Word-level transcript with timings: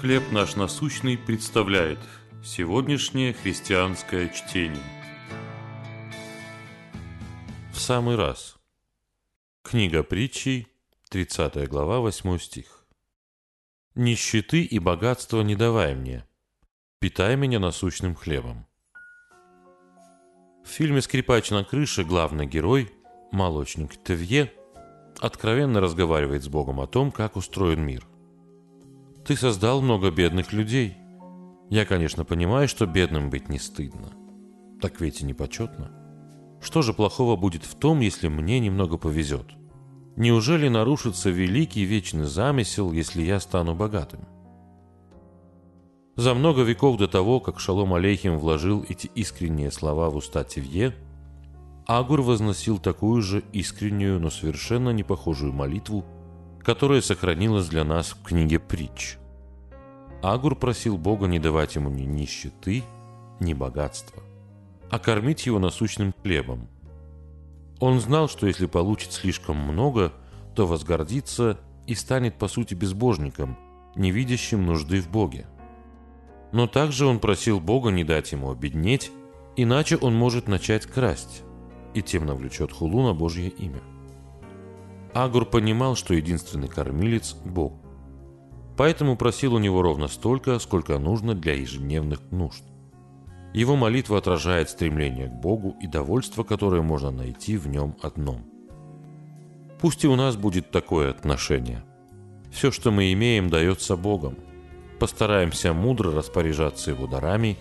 «Хлеб 0.00 0.32
наш 0.32 0.56
насущный» 0.56 1.16
представляет 1.16 2.00
сегодняшнее 2.44 3.32
христианское 3.32 4.28
чтение. 4.28 4.82
В 7.72 7.78
самый 7.78 8.16
раз. 8.16 8.56
Книга 9.62 10.02
притчей, 10.02 10.66
30 11.10 11.68
глава, 11.68 12.00
8 12.00 12.38
стих. 12.38 12.86
«Нищеты 13.94 14.62
и 14.62 14.78
богатства 14.78 15.42
не 15.42 15.54
давай 15.54 15.94
мне, 15.94 16.26
питай 16.98 17.36
меня 17.36 17.60
насущным 17.60 18.14
хлебом». 18.14 18.66
В 20.64 20.68
фильме 20.68 21.00
«Скрипач 21.02 21.50
на 21.50 21.64
крыше» 21.64 22.04
главный 22.04 22.46
герой, 22.46 22.92
молочник 23.30 24.02
Тевье, 24.02 24.52
откровенно 25.20 25.80
разговаривает 25.80 26.42
с 26.42 26.48
Богом 26.48 26.80
о 26.80 26.86
том, 26.86 27.12
как 27.12 27.36
устроен 27.36 27.80
мир– 27.80 28.04
ты 29.24 29.36
создал 29.36 29.80
много 29.80 30.10
бедных 30.10 30.52
людей. 30.52 30.96
Я, 31.70 31.86
конечно, 31.86 32.24
понимаю, 32.24 32.68
что 32.68 32.86
бедным 32.86 33.30
быть 33.30 33.48
не 33.48 33.58
стыдно. 33.58 34.12
Так 34.80 35.00
ведь 35.00 35.22
и 35.22 35.24
не 35.24 35.32
почетно. 35.32 35.90
Что 36.60 36.82
же 36.82 36.92
плохого 36.92 37.36
будет 37.36 37.64
в 37.64 37.74
том, 37.74 38.00
если 38.00 38.28
мне 38.28 38.60
немного 38.60 38.98
повезет? 38.98 39.46
Неужели 40.16 40.68
нарушится 40.68 41.30
великий 41.30 41.84
вечный 41.84 42.24
замысел, 42.24 42.92
если 42.92 43.22
я 43.22 43.40
стану 43.40 43.74
богатым? 43.74 44.28
За 46.16 46.34
много 46.34 46.62
веков 46.62 46.98
до 46.98 47.08
того, 47.08 47.40
как 47.40 47.58
Шалом 47.58 47.94
Алейхим 47.94 48.38
вложил 48.38 48.84
эти 48.88 49.08
искренние 49.14 49.72
слова 49.72 50.10
в 50.10 50.16
уста 50.16 50.44
Тевье, 50.44 50.94
Агур 51.86 52.22
возносил 52.22 52.78
такую 52.78 53.20
же 53.20 53.42
искреннюю, 53.52 54.20
но 54.20 54.30
совершенно 54.30 54.90
не 54.90 55.02
похожую 55.02 55.52
молитву 55.52 56.04
которая 56.64 57.02
сохранилась 57.02 57.68
для 57.68 57.84
нас 57.84 58.12
в 58.12 58.22
книге 58.22 58.58
притч. 58.58 59.18
Агур 60.22 60.56
просил 60.56 60.96
Бога 60.96 61.26
не 61.26 61.38
давать 61.38 61.74
ему 61.74 61.90
ни 61.90 62.02
нищеты, 62.02 62.82
ни 63.38 63.52
богатства, 63.52 64.22
а 64.90 64.98
кормить 64.98 65.44
его 65.44 65.58
насущным 65.58 66.14
хлебом. 66.22 66.68
Он 67.80 68.00
знал, 68.00 68.28
что 68.28 68.46
если 68.46 68.64
получит 68.64 69.12
слишком 69.12 69.58
много, 69.58 70.12
то 70.54 70.66
возгордится 70.66 71.60
и 71.86 71.94
станет 71.94 72.38
по 72.38 72.48
сути 72.48 72.72
безбожником, 72.72 73.58
не 73.94 74.10
видящим 74.10 74.64
нужды 74.64 75.02
в 75.02 75.10
Боге. 75.10 75.46
Но 76.52 76.66
также 76.66 77.04
он 77.04 77.18
просил 77.18 77.60
Бога 77.60 77.90
не 77.90 78.04
дать 78.04 78.32
ему 78.32 78.50
обеднеть, 78.50 79.10
иначе 79.56 79.98
он 79.98 80.14
может 80.14 80.48
начать 80.48 80.86
красть, 80.86 81.42
и 81.92 82.00
тем 82.00 82.24
навлечет 82.24 82.72
хулу 82.72 83.02
на 83.02 83.12
Божье 83.12 83.48
имя. 83.48 83.82
Агур 85.14 85.46
понимал, 85.46 85.94
что 85.94 86.14
единственный 86.14 86.68
кормилец– 86.68 87.36
Бог. 87.44 87.74
Поэтому 88.76 89.16
просил 89.16 89.54
у 89.54 89.58
него 89.58 89.80
ровно 89.80 90.08
столько, 90.08 90.58
сколько 90.58 90.98
нужно 90.98 91.34
для 91.34 91.54
ежедневных 91.54 92.32
нужд. 92.32 92.64
Его 93.52 93.76
молитва 93.76 94.18
отражает 94.18 94.68
стремление 94.68 95.28
к 95.28 95.32
Богу 95.34 95.76
и 95.80 95.86
довольство, 95.86 96.42
которое 96.42 96.82
можно 96.82 97.12
найти 97.12 97.56
в 97.56 97.68
нем 97.68 97.96
одном. 98.02 98.44
Пусть 99.80 100.02
и 100.02 100.08
у 100.08 100.16
нас 100.16 100.36
будет 100.36 100.72
такое 100.72 101.10
отношение. 101.10 101.84
Все, 102.50 102.72
что 102.72 102.90
мы 102.90 103.12
имеем, 103.12 103.48
дается 103.48 103.96
Богом. 103.96 104.36
Постараемся 104.98 105.72
мудро 105.72 106.12
распоряжаться 106.12 106.90
Его 106.90 107.06
дарами 107.06 107.56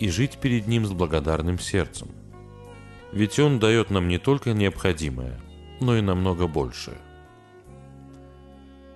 и 0.00 0.08
жить 0.08 0.38
перед 0.38 0.66
Ним 0.66 0.86
с 0.86 0.92
благодарным 0.92 1.58
сердцем. 1.58 2.08
Ведь 3.12 3.38
Он 3.38 3.58
дает 3.58 3.90
нам 3.90 4.08
не 4.08 4.16
только 4.18 4.54
необходимое, 4.54 5.38
но 5.80 5.96
и 5.96 6.00
намного 6.00 6.46
больше. 6.46 6.98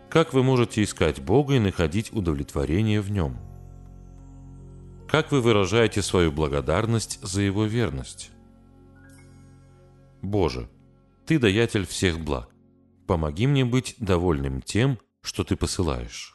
Как 0.09 0.33
вы 0.33 0.43
можете 0.43 0.83
искать 0.83 1.21
Бога 1.21 1.55
и 1.55 1.61
находить 1.61 2.13
удовлетворение 2.13 3.01
в 3.01 3.11
Нем? 3.11 3.39
Как 5.09 5.31
вы 5.31 5.41
выражаете 5.41 6.03
свою 6.03 6.33
благодарность 6.33 7.21
за 7.23 7.43
Его 7.43 7.65
верность? 7.65 8.31
Боже, 10.23 10.69
Ты 11.27 11.39
даятель 11.39 11.87
всех 11.87 12.19
благ. 12.21 12.51
Помоги 13.07 13.47
мне 13.47 13.65
быть 13.65 13.95
довольным 13.99 14.63
тем, 14.63 14.99
что 15.23 15.45
Ты 15.45 15.57
посылаешь. 15.57 16.35